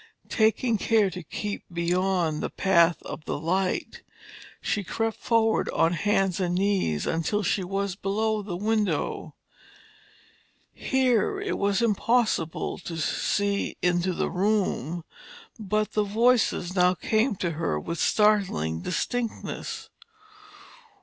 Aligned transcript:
Taking 0.29 0.79
care 0.79 1.11
to 1.11 1.21
keep 1.21 1.63
beyond 1.71 2.41
the 2.41 2.49
path 2.49 3.03
of 3.03 3.25
the 3.25 3.37
light, 3.39 4.01
she 4.59 4.83
crept 4.83 5.17
forward 5.17 5.69
on 5.69 5.91
her 5.93 5.99
hands 5.99 6.39
and 6.39 6.55
knees 6.55 7.05
until 7.05 7.43
she 7.43 7.63
was 7.63 7.95
below 7.95 8.41
the 8.41 8.55
window. 8.57 9.35
Here 10.73 11.39
it 11.39 11.55
was 11.59 11.83
impossible 11.83 12.79
to 12.79 12.97
see 12.97 13.77
into 13.83 14.13
the 14.13 14.31
room, 14.31 15.03
but 15.59 15.91
the 15.91 16.03
voices 16.03 16.73
now 16.75 16.95
came 16.95 17.35
to 17.35 17.51
her 17.51 17.79
with 17.79 17.99
startling 17.99 18.81
distinctness. 18.81 19.91